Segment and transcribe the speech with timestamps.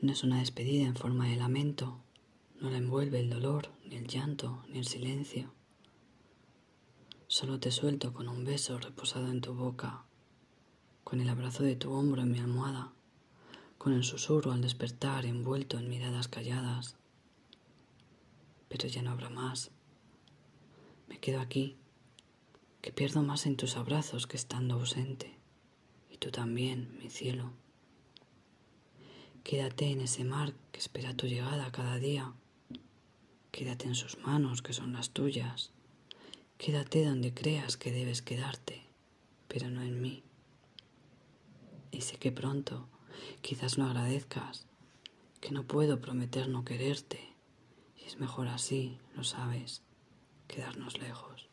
[0.00, 1.98] No es una despedida en forma de lamento,
[2.60, 5.52] no la envuelve el dolor, ni el llanto, ni el silencio.
[7.26, 10.04] Solo te suelto con un beso reposado en tu boca,
[11.02, 12.92] con el abrazo de tu hombro en mi almohada,
[13.76, 16.96] con el susurro al despertar envuelto en miradas calladas.
[18.68, 19.72] Pero ya no habrá más.
[21.08, 21.76] Me quedo aquí,
[22.82, 25.36] que pierdo más en tus abrazos que estando ausente.
[26.08, 27.50] Y tú también, mi cielo.
[29.48, 32.34] Quédate en ese mar que espera tu llegada cada día.
[33.50, 35.72] Quédate en sus manos que son las tuyas.
[36.58, 38.82] Quédate donde creas que debes quedarte,
[39.48, 40.22] pero no en mí.
[41.90, 42.90] Y sé que pronto
[43.40, 44.66] quizás no agradezcas,
[45.40, 47.34] que no puedo prometer no quererte,
[47.96, 49.80] y es mejor así, lo sabes,
[50.46, 51.48] quedarnos lejos.